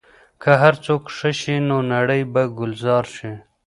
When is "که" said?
0.41-0.51